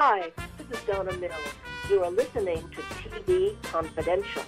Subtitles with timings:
[0.00, 1.32] Hi, this is Donna Mills.
[1.90, 4.44] You are listening to TV Confidential.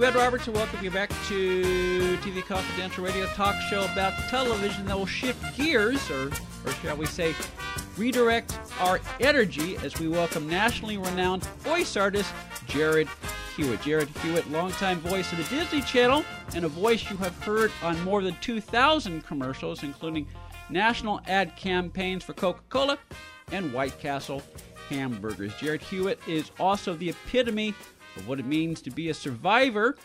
[0.00, 1.62] Ed Robertson, and welcome you back to
[2.16, 6.32] TV Confidential Radio Talk Show about television that will shift gears, or,
[6.66, 7.32] or shall we say,
[7.96, 12.32] redirect our energy as we welcome nationally renowned voice artist
[12.66, 13.08] Jarrad
[13.54, 13.78] Hewett.
[13.82, 16.24] Jarrad Hewett, longtime voice of the Disney Channel,
[16.56, 20.26] and a voice you have heard on more than 2,000 commercials, including
[20.70, 22.98] national ad campaigns for Coca Cola
[23.52, 24.42] and White Castle
[24.88, 25.52] hamburgers.
[25.54, 27.74] Jarrad Hewett is also the epitome
[28.16, 29.96] of what it means to be a survivor.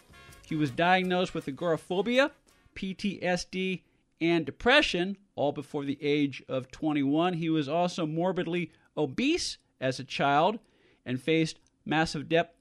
[0.45, 2.31] He was diagnosed with agoraphobia,
[2.75, 3.81] PTSD,
[4.21, 7.33] and depression, all before the age of 21.
[7.33, 10.59] He was also morbidly obese as a child
[11.05, 12.55] and faced massive debt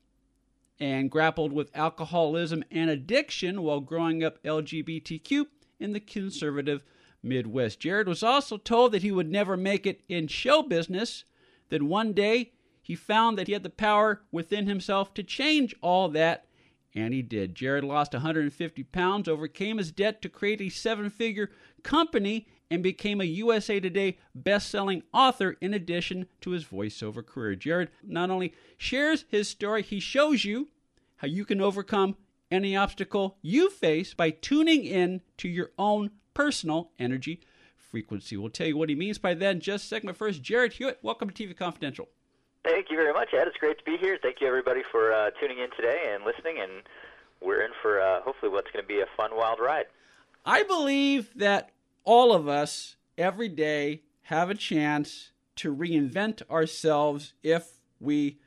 [0.81, 5.47] and grappled with alcoholism and addiction while growing up LGBTQ
[5.81, 6.85] in the conservative
[7.23, 7.81] Midwest.
[7.81, 11.25] Jarrad was also told that he would never make it in show business.
[11.69, 16.09] Then one day he found that he had the power within himself to change all
[16.09, 16.47] that,
[16.95, 17.55] and he did.
[17.55, 21.51] Jarrad lost 150 pounds, overcame his debt to create a seven figure
[21.83, 27.57] company, and became a USA Today best-selling author in addition to his voiceover career.
[27.57, 30.69] Jarrad not only shares his story, he shows you
[31.17, 32.17] how you can overcome
[32.51, 37.41] any obstacle you face by tuning in to your own personal energy
[37.77, 38.37] frequency.
[38.37, 40.07] We'll tell you what he means by that in just a second.
[40.07, 42.07] But first, Jarrad Hewett, welcome to TV Confidential.
[42.65, 43.49] Thank you very much, Ed.
[43.49, 44.17] It's great to be here.
[44.23, 46.59] Thank you, everybody, for uh, tuning in today and listening.
[46.63, 46.83] And
[47.41, 49.87] we're in for uh, hopefully what's going to be a fun, wild ride.
[50.47, 51.73] I believe that
[52.05, 58.39] all of us every day have a chance to reinvent ourselves if we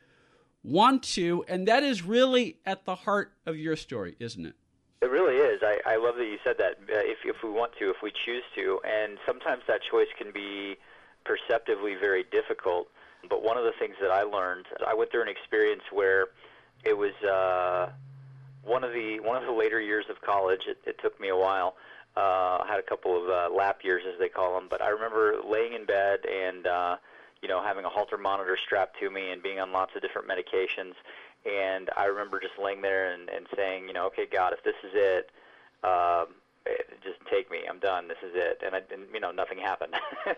[0.63, 1.43] want to.
[1.49, 4.55] And that is really at the heart of your story, isn't it?
[5.01, 5.61] It really is.
[5.63, 6.77] I, I love that you said that.
[6.81, 8.79] Uh, if, if we want to, if we choose to.
[8.85, 10.77] And sometimes that choice can be
[11.25, 12.87] perceptively very difficult.
[13.27, 16.27] But one of the things that I learned, I went through an experience where
[16.83, 17.91] it was uh,
[18.63, 20.61] one of the one of the later years of college.
[20.67, 21.75] It, it took me a while.
[22.15, 24.67] Uh, I had a couple of uh, lap years, as they call them.
[24.69, 26.97] But I remember laying in bed and uh,
[27.41, 30.27] you know having a Holter monitor strapped to me and being on lots of different
[30.27, 30.93] medications.
[31.45, 34.75] And I remember just laying there and, and saying, you know, okay, God, if this
[34.83, 35.29] is it,
[35.83, 36.35] um,
[37.03, 37.65] just take me.
[37.67, 38.07] I'm done.
[38.07, 38.61] This is it.
[38.63, 39.93] And, I, and you know, nothing happened,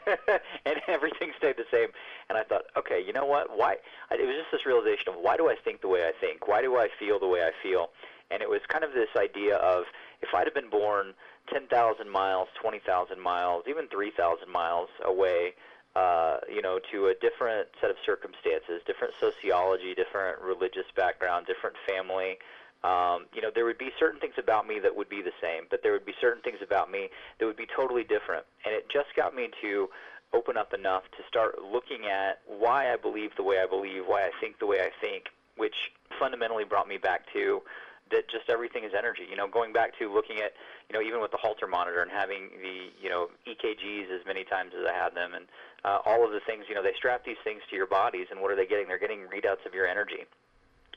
[0.66, 1.90] and everything stayed the same.
[2.30, 3.48] And I thought, okay, you know what?
[3.56, 3.76] Why?
[4.12, 6.48] It was just this realization of why do I think the way I think?
[6.48, 7.90] Why do I feel the way I feel?
[8.32, 9.84] And it was kind of this idea of
[10.22, 11.14] if I'd have been born
[11.52, 11.68] 10,000
[12.10, 15.54] miles, 20,000 miles, even 3,000 miles away,
[15.96, 21.76] uh, you know, to a different set of circumstances, different sociology, different religious background, different
[21.88, 22.38] family,
[22.84, 25.64] um, you know, there would be certain things about me that would be the same,
[25.70, 27.10] but there would be certain things about me
[27.40, 28.46] that would be totally different.
[28.66, 29.88] And it just got me to
[30.34, 34.24] open up enough to start looking at why I believe the way I believe, why
[34.24, 35.76] I think the way I think, which
[36.20, 37.62] fundamentally brought me back to
[38.12, 39.24] that just everything is energy.
[39.30, 40.54] You know, going back to looking at,
[40.90, 44.44] you know, even with the Holter monitor and having the, you know, EKGs as many
[44.44, 45.46] times as I had them and
[45.86, 48.40] uh, all of the things, you know, they strap these things to your bodies and
[48.40, 48.88] what are they getting?
[48.88, 50.28] They're getting readouts of your energy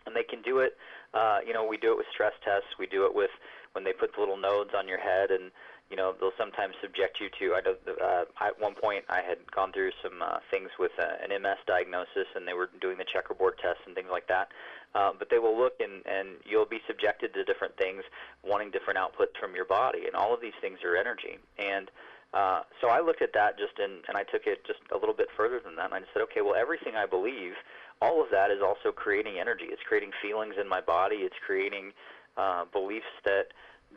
[0.07, 0.77] and they can do it.
[1.13, 2.69] Uh, you know, we do it with stress tests.
[2.79, 3.31] We do it with
[3.73, 5.51] when they put the little nodes on your head, and
[5.91, 7.55] you know they'll sometimes subject you to.
[7.55, 11.23] I know uh, at one point I had gone through some uh, things with uh,
[11.23, 14.49] an MS diagnosis, and they were doing the checkerboard tests and things like that.
[14.95, 18.03] Uh, but they will look and and you'll be subjected to different things,
[18.45, 21.39] wanting different outputs from your body, and all of these things are energy.
[21.59, 21.91] And
[22.35, 25.15] uh, so I looked at that just in, and I took it just a little
[25.15, 27.55] bit further than that, and I said, okay, well everything I believe
[28.03, 29.67] all of that is also creating energy.
[29.71, 31.17] It's creating feelings in my body.
[31.17, 31.93] It's creating
[32.37, 33.49] uh, beliefs that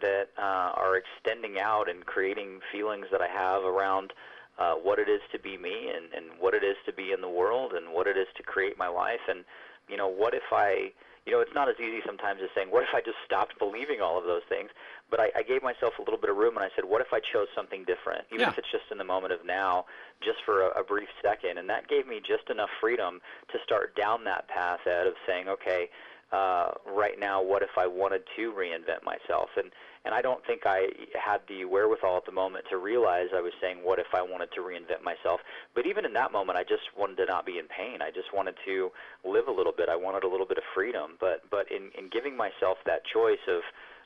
[0.02, 4.14] that uh, are extending out and creating feelings that I have around
[4.58, 7.22] uh, what it is to be me and, and what it is to be in
[7.22, 9.22] the world and what it is to create my life.
[9.28, 9.46] And
[9.88, 10.92] you know, what if I
[11.30, 14.02] you know, it's not as easy sometimes as saying, what if I just stopped believing
[14.02, 14.70] all of those things?
[15.12, 17.14] But I, I gave myself a little bit of room and I said, what if
[17.14, 18.50] I chose something different, even yeah.
[18.50, 19.86] if it's just in the moment of now,
[20.26, 21.60] just for a, a brief second?
[21.60, 23.22] And that gave me just enough freedom
[23.54, 25.90] to start down that path, Ed, of saying, okay,
[26.32, 29.50] uh, right now, what if I wanted to reinvent myself?
[29.58, 29.72] And
[30.06, 33.52] and I don't think I had the wherewithal at the moment to realize I was
[33.60, 35.42] saying, what if I wanted to reinvent myself?
[35.76, 38.02] But even in that moment, I just wanted to not be in pain.
[38.02, 38.92] I just wanted to
[39.26, 39.90] live a little bit.
[39.90, 41.18] I wanted a little bit of freedom.
[41.20, 43.62] But but in in giving myself that choice of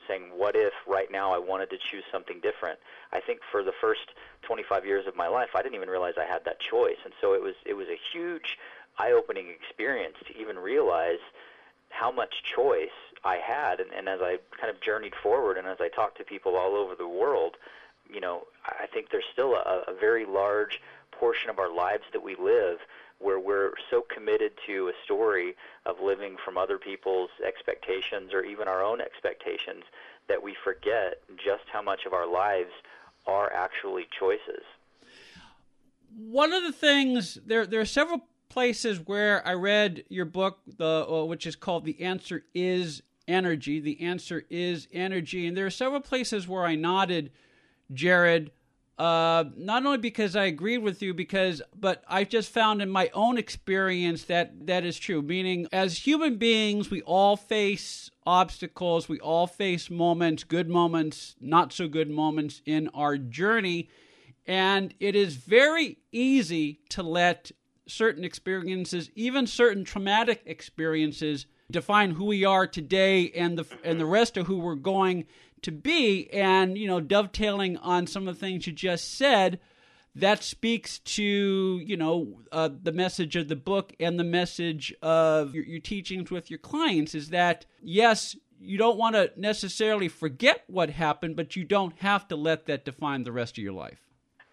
[0.08, 2.78] saying, what if right now I wanted to choose something different?
[3.12, 4.12] I think for the first
[4.42, 7.34] 25 years of my life, I didn't even realize I had that choice, and so
[7.34, 8.58] it was it was a huge
[8.98, 11.22] eye-opening experience to even realize
[11.94, 12.88] how much choice
[13.24, 13.80] I had.
[13.80, 16.74] And, and as I kind of journeyed forward and as I talked to people all
[16.74, 17.56] over the world,
[18.12, 20.80] you know, I think there's still a, a very large
[21.12, 22.78] portion of our lives that we live
[23.20, 25.54] where we're so committed to a story
[25.86, 29.84] of living from other people's expectations or even our own expectations
[30.28, 32.72] that we forget just how much of our lives
[33.26, 34.64] are actually choices.
[36.16, 41.06] One of the things there there are several places where I read your book, the
[41.08, 45.70] uh, which is called "The Answer Is Energy." The answer is energy, and there are
[45.70, 47.30] several places where I nodded,
[47.92, 48.50] Jarrad.
[48.96, 53.10] Uh, not only because I agreed with you, because but I just found in my
[53.12, 55.20] own experience that that is true.
[55.20, 59.08] Meaning, as human beings, we all face obstacles.
[59.08, 63.88] We all face moments, good moments, not so good moments in our journey.
[64.46, 67.50] And it is very easy to let
[67.86, 74.06] certain experiences, even certain traumatic experiences, define who we are today and the and the
[74.06, 75.26] rest of who we're going
[75.62, 76.30] to be.
[76.32, 79.60] And you know, dovetailing on some of the things you just said,
[80.14, 85.54] that speaks to you know uh, the message of the book and the message of
[85.54, 90.64] your, your teachings with your clients is that yes you don't want to necessarily forget
[90.68, 94.00] what happened but you don't have to let that define the rest of your life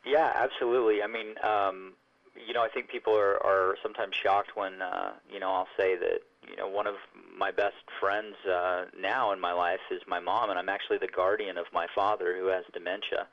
[0.06, 1.94] yeah absolutely i mean um,
[2.36, 5.96] you know i think people are, are sometimes shocked when uh, you know i'll say
[5.96, 6.20] that
[6.50, 6.96] you know one of
[7.38, 11.08] my best friends uh, now in my life is my mom and i'm actually the
[11.08, 13.28] guardian of my father who has dementia.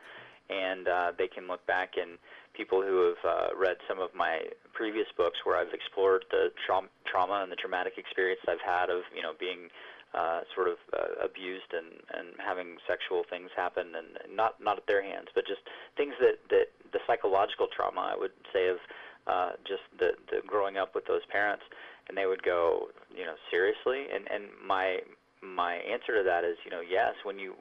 [0.51, 2.17] And uh, they can look back and
[2.55, 4.41] people who have uh, read some of my
[4.73, 9.03] previous books where I've explored the tra- trauma and the traumatic experience I've had of
[9.15, 9.69] you know being
[10.15, 14.87] uh, sort of uh, abused and and having sexual things happen and, not not at
[14.87, 15.61] their hands but just
[15.97, 18.79] things that that the psychological trauma I would say of
[19.27, 21.65] uh, just the the growing up with those parents
[22.09, 24.99] and they would go you know seriously and and my
[25.43, 27.55] my answer to that is you know yes when you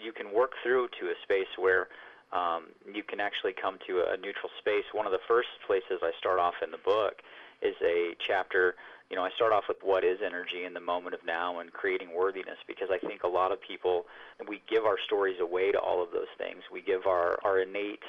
[0.00, 1.88] you can work through to a space where
[2.32, 4.86] um, you can actually come to a neutral space.
[4.92, 7.20] One of the first places I start off in the book
[7.62, 8.76] is a chapter.
[9.10, 11.72] You know, I start off with what is energy in the moment of now and
[11.72, 14.06] creating worthiness because I think a lot of people
[14.48, 16.62] we give our stories away to all of those things.
[16.72, 18.04] We give our our innate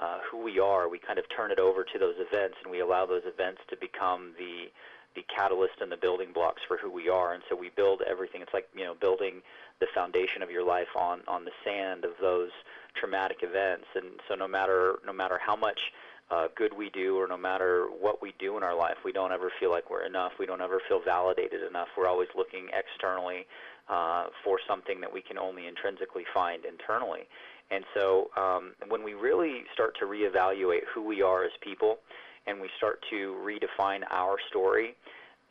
[0.00, 0.88] uh, who we are.
[0.88, 3.76] We kind of turn it over to those events and we allow those events to
[3.76, 4.70] become the
[5.14, 7.32] the catalyst and the building blocks for who we are.
[7.34, 8.42] And so we build everything.
[8.42, 9.42] It's like you know building
[9.78, 12.50] the foundation of your life on on the sand of those
[12.94, 13.86] traumatic events.
[13.94, 15.92] And so no matter no matter how much
[16.30, 19.32] uh, good we do or no matter what we do in our life, we don't
[19.32, 20.32] ever feel like we're enough.
[20.38, 21.88] We don't ever feel validated enough.
[21.96, 23.46] We're always looking externally
[23.88, 27.22] uh, for something that we can only intrinsically find internally.
[27.70, 31.98] And so um, when we really start to reevaluate who we are as people
[32.46, 34.94] and we start to redefine our story,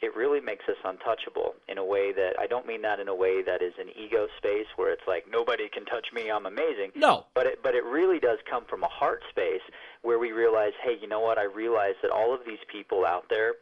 [0.02, 3.16] it really makes us untouchable in a way that I don't mean that in a
[3.16, 6.92] way that is an ego space where it's like nobody can touch me, I'm amazing.
[6.96, 7.26] No.
[7.36, 9.62] But it but it really does come from a heart space
[10.02, 11.38] where we realize, hey, you know what?
[11.38, 13.56] I realize that all of these people out there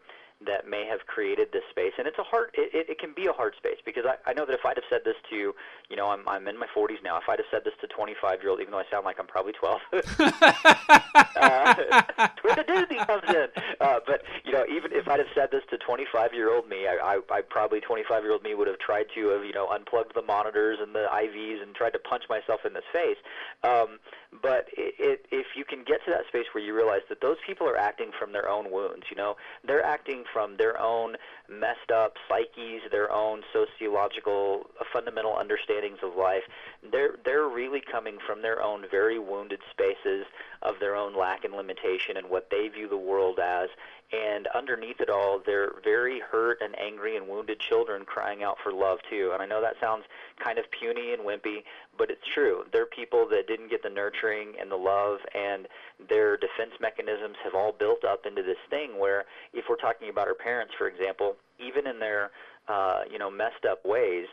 [0.45, 1.93] that may have created this space.
[1.97, 4.33] And it's a hard, it, it, it can be a hard space because I, I
[4.33, 5.55] know that if I'd have said this to,
[5.89, 7.17] you know, I'm, I'm in my 40s now.
[7.17, 9.25] If I'd have said this to 25 year old, even though I sound like I'm
[9.25, 11.75] probably 12, uh,
[12.41, 13.47] where the Disney comes in.
[13.81, 16.85] Uh, but you know, even if I'd have said this to 25 year old me,
[16.87, 19.67] I, I, I probably 25 year old me would have tried to have, you know,
[19.69, 23.17] unplugged the monitors and the IVs and tried to punch myself in the face.
[23.63, 23.97] Um,
[24.41, 27.37] but it, it, if you can get to that space where you realize that those
[27.45, 29.35] people are acting from their own wounds, you know,
[29.65, 31.15] they're acting from their own
[31.49, 36.43] messed up psyches, their own sociological uh, fundamental understandings of life.
[36.91, 40.25] They're they're really coming from their own very wounded spaces
[40.61, 43.69] of their own lack and limitation and what they view the world as.
[44.11, 48.71] And underneath it all, they're very hurt and angry and wounded children crying out for
[48.71, 49.31] love too.
[49.33, 50.05] And I know that sounds
[50.41, 51.63] kind of puny and wimpy,
[51.97, 52.63] but it's true.
[52.71, 55.67] They're people that didn't get the nurturing and the love, and
[56.09, 60.27] their defense mechanisms have all built up into this thing where, if we're talking about
[60.27, 62.31] our parents, for example, even in their
[62.67, 64.25] uh, you know messed up ways,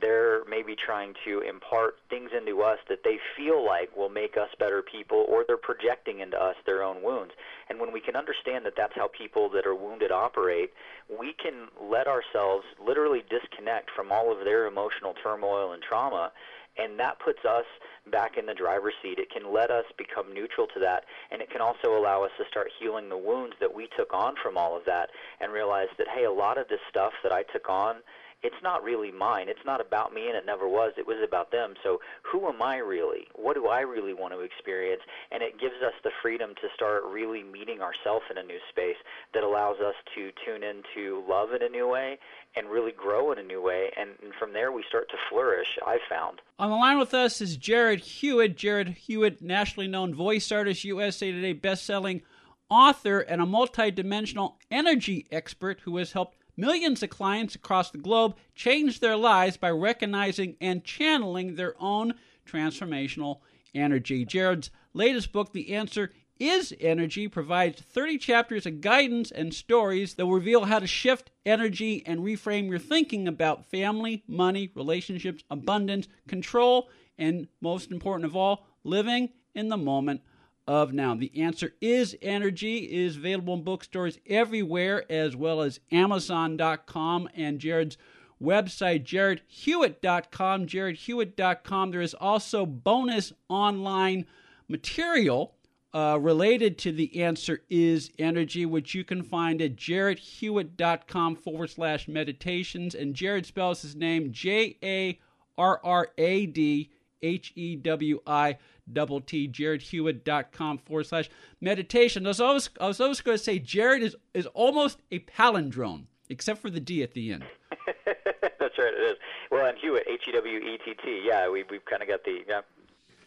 [0.00, 4.48] they're maybe trying to impart things into us that they feel like will make us
[4.58, 7.32] better people, or they're projecting into us their own wounds.
[7.68, 10.70] And when we can understand that that's how people that are wounded operate,
[11.08, 16.30] we can let ourselves literally disconnect from all of their emotional turmoil and trauma.
[16.80, 17.66] And that puts us
[18.10, 19.18] back in the driver's seat.
[19.18, 22.44] It can let us become neutral to that, and it can also allow us to
[22.50, 25.10] start healing the wounds that we took on from all of that
[25.40, 27.96] and realize that, hey, a lot of this stuff that I took on
[28.42, 29.48] it's not really mine.
[29.48, 30.92] It's not about me, and it never was.
[30.96, 31.74] It was about them.
[31.82, 33.26] So who am I really?
[33.34, 35.02] What do I really want to experience?
[35.30, 38.96] And it gives us the freedom to start really meeting ourselves in a new space
[39.34, 42.18] that allows us to tune into love in a new way
[42.56, 43.90] and really grow in a new way.
[43.98, 46.40] And, and from there, we start to flourish, I've found.
[46.58, 48.56] On the line with us is Jarrad Hewett.
[48.56, 52.22] Jarrad Hewett, nationally known voice artist, USA Today best-selling
[52.70, 58.36] author and a multidimensional energy expert who has helped millions of clients across the globe
[58.54, 62.14] change their lives by recognizing and channeling their own
[62.46, 63.40] transformational
[63.74, 64.26] energy.
[64.26, 70.26] Jarrad's latest book, The Answer is Energy, provides 30 chapters of guidance and stories that
[70.26, 76.08] will reveal how to shift energy and reframe your thinking about family, money, relationships, abundance,
[76.28, 76.88] control,
[77.18, 80.22] and most important of all, living in the moment
[80.70, 81.16] of now.
[81.16, 87.96] The answer is energy is available in bookstores everywhere as well as amazon.com and Jarrad's
[88.40, 94.26] website jarradhewett.com jarradhewett.com there is also bonus online
[94.68, 95.56] material
[95.92, 102.06] uh, related to the answer is energy, which you can find at jarradhewett.com forward slash
[102.06, 102.94] meditations.
[102.94, 105.18] And Jarrad spells his name J A
[105.58, 108.58] R R A D H E W I
[108.92, 112.26] double T, jarradhewett.com forward slash meditation.
[112.26, 116.04] I was always, I was always going to say Jarrad is, is almost a palindrome,
[116.28, 117.44] except for the D at the end.
[118.06, 119.16] That's right, it is.
[119.50, 121.22] Well, and Hewett, H E W E T T.
[121.24, 122.40] Yeah, we, we've kind of got the.
[122.48, 122.60] Yeah.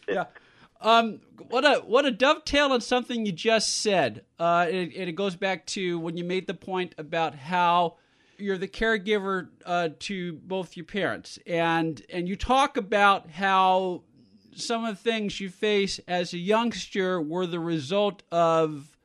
[0.08, 0.26] Yeah.
[0.82, 4.26] Um, what a what a dovetail on something you just said.
[4.38, 7.96] Uh, and, it goes back to when you made the point about how
[8.38, 14.04] you're the caregiver uh, to both your parents, and and you talk about how
[14.56, 18.98] some of the things you face as a youngster were the result of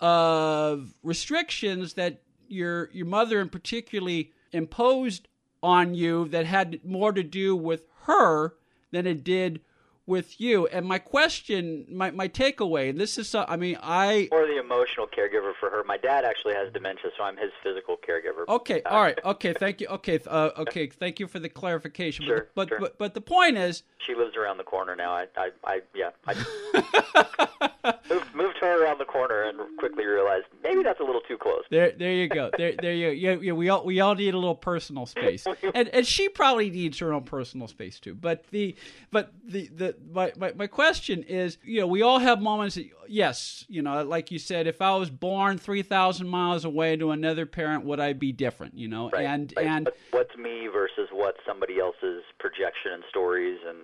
[0.00, 5.28] of restrictions that your your mother and particularly imposed
[5.62, 8.54] on you that had more to do with her
[8.90, 9.60] than it did
[10.08, 10.66] with you.
[10.66, 14.28] And my question, my, my takeaway, and this is, I mean, I.
[14.32, 15.84] Or the emotional caregiver for her.
[15.84, 18.48] My dad actually has dementia, so I'm his physical caregiver.
[18.48, 19.86] Okay, uh, all right, okay, thank you.
[19.88, 22.24] Okay, uh, okay, thank you for the clarification.
[22.24, 22.80] Sure, but, sure.
[22.80, 23.82] but, but the point is.
[24.04, 25.12] She lives around the corner now.
[25.12, 26.10] I, I, I yeah.
[26.26, 27.68] I
[28.10, 31.64] moved, moved her around the corner and quickly realized maybe that's a little too close.
[31.70, 32.50] There, there you go.
[32.56, 33.10] There, there you.
[33.10, 33.52] Yeah, yeah.
[33.52, 37.12] We all, we all need a little personal space, and and she probably needs her
[37.12, 38.14] own personal space too.
[38.14, 38.76] But the,
[39.10, 42.88] but the the my, my, my question is, you know, we all have moments that,
[43.08, 47.46] yes, you know, like you said, if I was born 3,000 miles away to another
[47.46, 49.10] parent, would I be different, you know?
[49.10, 49.66] Right, and, right.
[49.66, 53.78] and what's me versus what somebody else's projection and stories and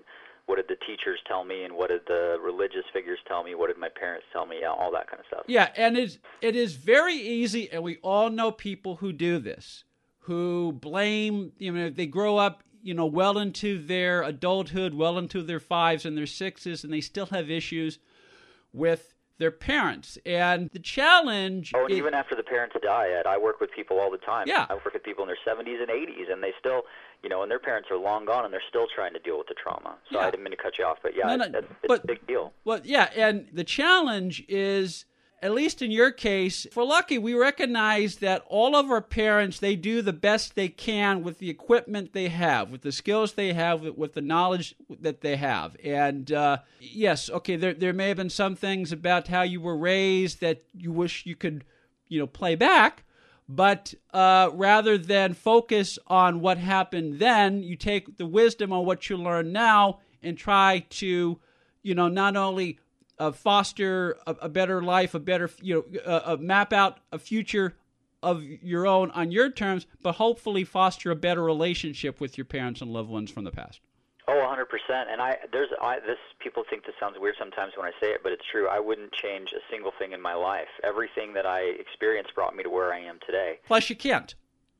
[0.47, 3.68] what did the teachers tell me and what did the religious figures tell me what
[3.68, 6.54] did my parents tell me yeah, all that kind of stuff yeah and it's it
[6.54, 9.85] is very easy and we all know people who do this
[10.21, 15.43] who blame you know they grow up you know, well into their adulthood, well into
[15.43, 17.99] their fives and their sixes, and they still have issues
[18.73, 20.19] with their parents.
[20.25, 21.73] And the challenge.
[21.75, 24.47] Oh, and even after the parents die, Ed, I work with people all the time.
[24.47, 24.67] Yeah.
[24.69, 26.83] I work with people in their 70s and 80s, and they still,
[27.23, 29.49] you know, and their parents are long gone, and they're still trying to deal with
[29.49, 29.97] the trauma.
[30.11, 30.26] So yeah.
[30.26, 32.07] I didn't mean to cut you off, but yeah, no, no, it's, it's, but, a
[32.07, 32.53] big deal.
[32.64, 35.07] Well, yeah, and the challenge is
[35.43, 39.76] at least in your case, for Lucky, we recognize that all of our parents, they
[39.76, 43.83] do the best they can with the equipment they have, with the skills they have,
[43.83, 45.76] with the knowledge that they have.
[45.85, 49.76] And uh, yes, okay, there, there may have been some things about how you were
[49.76, 51.64] raised that you wish you could,
[52.09, 53.05] you know, play back.
[53.47, 59.11] But uh, rather than focus on what happened then, you take the wisdom on what
[59.11, 61.38] you learn now and try to,
[61.83, 62.79] you know, not only
[63.18, 67.75] uh, foster a, a, better life, a better you know, uh, map out a future
[68.23, 72.80] of your own on your terms, but hopefully foster a better relationship with your parents
[72.80, 73.80] and loved ones from the past.
[74.26, 74.64] Oh, 100%.
[75.12, 78.21] And I there's I, this people think this sounds weird sometimes when I say it,
[78.23, 78.68] but it's true.
[78.68, 80.68] I wouldn't change a single thing in my life.
[80.83, 83.59] Everything that I experienced brought me to where I am today.
[83.66, 84.35] Plus, you can't.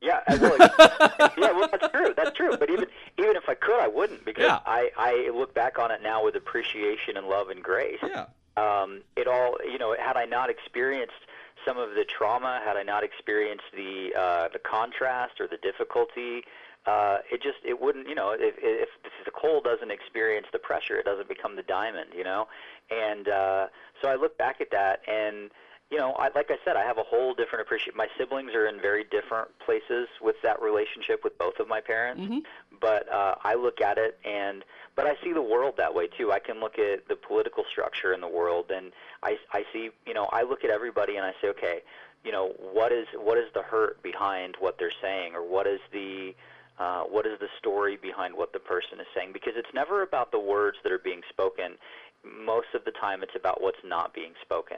[0.05, 2.13] Yeah, well, yeah, well, that's true.
[2.15, 2.57] That's true.
[2.57, 2.85] But even
[3.17, 4.59] even if I could, I wouldn't because yeah.
[4.65, 7.99] I I look back on it now with appreciation and love and grace.
[8.03, 8.25] Yeah.
[8.57, 11.25] Um, it all, you know, had I not experienced
[11.65, 16.43] some of the trauma, had I not experienced the uh, the contrast or the difficulty,
[16.85, 20.59] uh, it just it wouldn't, you know, if, if if the coal doesn't experience the
[20.59, 22.47] pressure, it doesn't become the diamond, you know.
[22.91, 23.67] And uh,
[24.01, 25.49] so I look back at that and
[25.91, 27.93] you know, I, like I said, I have a whole different appreciation.
[27.95, 32.21] My siblings are in very different places with that relationship with both of my parents,
[32.21, 32.39] mm-hmm.
[32.81, 34.63] but uh, I look at it and,
[34.95, 36.31] but I see the world that way too.
[36.31, 40.13] I can look at the political structure in the world, and I, I see, you
[40.13, 41.81] know, I look at everybody and I say, okay,
[42.23, 45.79] you know, what is what is the hurt behind what they're saying, or what is
[45.93, 46.33] the
[46.79, 49.29] uh, what is the story behind what the person is saying?
[49.31, 51.77] Because it's never about the words that are being spoken
[52.25, 54.77] most of the time it's about what's not being spoken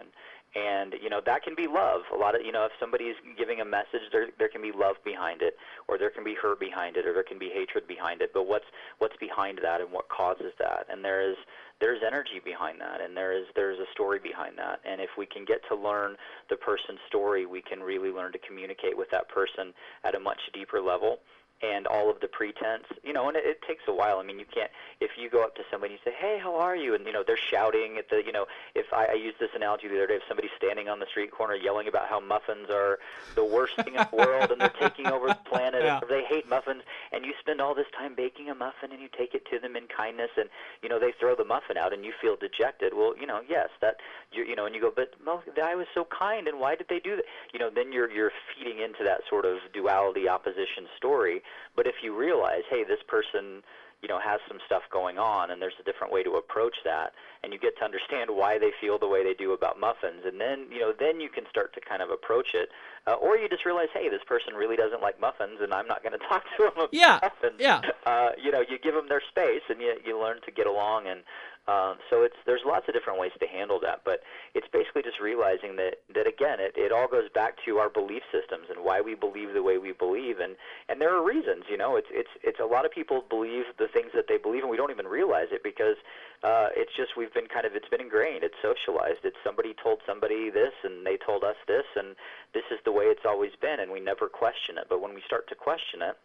[0.58, 2.02] and you know that can be love.
[2.14, 4.96] A lot of you know if somebody's giving a message there there can be love
[5.06, 5.56] behind it
[5.88, 8.32] or there can be hurt behind it or there can be hatred behind it.
[8.34, 8.66] But what's
[8.98, 10.88] what's behind that and what causes that?
[10.90, 11.38] And there is
[11.80, 14.80] there's energy behind that and there is there's a story behind that.
[14.84, 16.16] And if we can get to learn
[16.50, 19.74] the person's story we can really learn to communicate with that person
[20.04, 21.20] at a much deeper level
[21.62, 24.20] and all of the pretense, you know, and it, it takes a while.
[24.20, 26.76] I mean, you can't if you go up to somebody and say, "Hey, how are
[26.76, 28.46] you?" and you know they're shouting at the, you know,
[28.76, 31.32] if I, I used this analogy the other day, if somebody's standing on the street
[31.32, 33.00] corner yelling about how muffins are
[33.36, 36.00] the worst thing in the world and they're taking over the planet, yeah.
[36.00, 39.10] and they hate muffins, and you spend all this time baking a muffin and you
[39.18, 40.50] take it to them in kindness, and
[40.84, 42.94] you know they throw the muffin out and you feel dejected.
[42.94, 43.98] Well, you know, yes, that
[44.32, 46.88] you you know, and you go, but well, I was so kind, and why did
[46.88, 47.26] they do that?
[47.52, 51.42] You know, then you're you're feeding into that sort of duality opposition story
[51.76, 53.64] but if you realize, hey, this person,
[54.02, 57.14] you know, has some stuff going on, and there's a different way to approach that,
[57.44, 60.40] and you get to understand why they feel the way they do about muffins, and
[60.40, 62.70] then, you know, then you can start to kind of approach it,
[63.08, 66.04] uh, or you just realize, hey, this person really doesn't like muffins, and I'm not
[66.04, 67.60] going to talk to them about yeah, muffins.
[67.60, 67.82] Yeah.
[68.06, 71.08] Uh, you know, you give them their space, and you you learn to get along,
[71.08, 71.22] and
[71.68, 74.24] um, so it's there's lots of different ways to handle that, but
[74.56, 78.24] it's basically just realizing that that again it, it all goes back to our belief
[78.32, 80.56] systems and why we believe the way we believe, and
[80.88, 81.66] and there are reasons.
[81.70, 84.62] You know, it's it's it's a lot of people believe the things that they believe,
[84.62, 85.98] and we don't even realize it because
[86.42, 89.26] uh, it's just we've been kind of it's been ingrained, it's socialized.
[89.26, 92.16] It's somebody told somebody this, and they told us this, and
[92.54, 94.88] this is the way it's always been, and we never question it.
[94.88, 96.16] But when we start to question it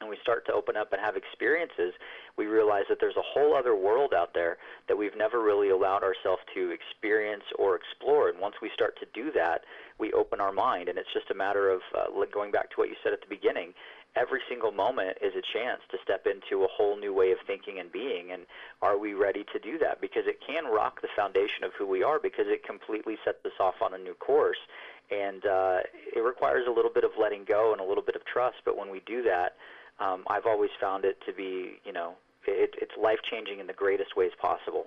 [0.00, 1.92] and we start to open up and have experiences,
[2.36, 6.02] we realize that there's a whole other world out there that we've never really allowed
[6.04, 8.28] ourselves to experience or explore.
[8.28, 9.62] And once we start to do that,
[9.98, 10.88] we open our mind.
[10.88, 13.26] And it's just a matter of uh, going back to what you said at the
[13.28, 13.74] beginning.
[14.14, 17.78] Every single moment is a chance to step into a whole new way of thinking
[17.78, 18.30] and being.
[18.30, 18.46] And
[18.82, 20.00] are we ready to do that?
[20.00, 23.52] Because it can rock the foundation of who we are because it completely sets us
[23.58, 24.58] off on a new course.
[25.10, 25.80] And uh,
[26.14, 28.58] it requires a little bit of letting go and a little bit of trust.
[28.64, 29.56] But when we do that,
[30.00, 32.14] um, I've always found it to be, you know,
[32.46, 34.86] it, it's life changing in the greatest ways possible.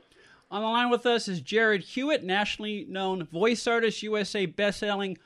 [0.49, 5.17] On the line with us is Jarrad Hewett, nationally known voice artist, USA best-selling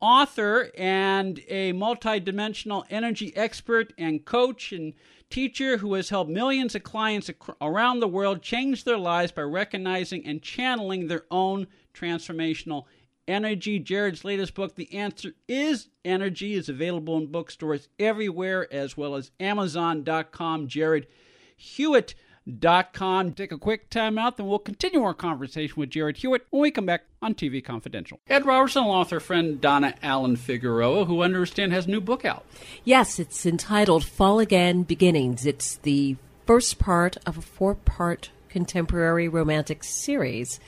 [0.00, 4.94] author, and a multidimensional energy expert and coach and
[5.28, 10.24] teacher who has helped millions of clients around the world change their lives by recognizing
[10.26, 12.84] and channeling their own transformational
[13.30, 13.78] Energy.
[13.80, 19.30] Jarrad's latest book, The Answer is Energy, is available in bookstores everywhere as well as
[19.38, 20.66] Amazon.com.
[20.66, 21.06] Jarrad
[21.56, 23.32] Hewett.com.
[23.32, 26.70] Take a quick time out, then we'll continue our conversation with Jarrad Hewett when we
[26.70, 28.18] come back on TV Confidential.
[28.28, 32.24] Ed Robertson, along with friend Donna Allen Figueroa, who I understand has a new book
[32.24, 32.44] out.
[32.84, 35.46] Yes, it's entitled Fall Again Beginnings.
[35.46, 36.16] It's the
[36.46, 40.58] first part of a four part contemporary romantic series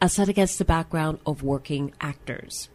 [0.00, 2.68] uh, set against the background of working actors.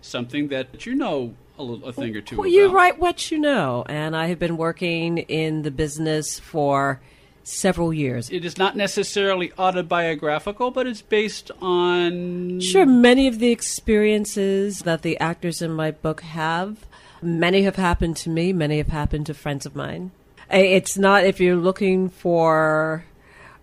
[0.00, 2.54] Something that you know a, little, a thing or two well, about.
[2.54, 7.00] you write what you know, and I have been working in the business for
[7.42, 8.30] several years.
[8.30, 12.60] It is not necessarily autobiographical, but it's based on.
[12.60, 16.86] Sure, many of the experiences that the actors in my book have,
[17.22, 20.12] many have happened to me, many have happened to friends of mine.
[20.50, 23.04] It's not, if you're looking for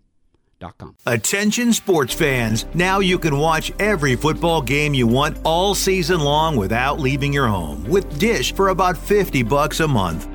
[1.06, 6.56] Attention sports fans, now you can watch every football game you want all season long
[6.56, 10.35] without leaving your home with Dish for about 50 bucks a month.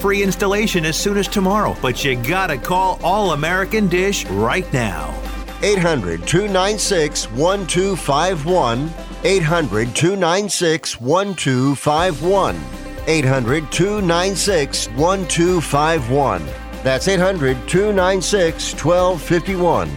[0.00, 1.76] free installation as soon as tomorrow.
[1.82, 5.14] But you gotta call All American Dish right now.
[5.62, 8.90] 800 296 1251.
[9.24, 12.60] 800 296 1251.
[13.06, 16.46] 800 296 1251.
[16.82, 19.90] That's 800 296 1251.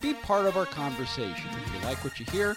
[0.00, 1.48] Be part of our conversation.
[1.64, 2.56] If you like what you hear,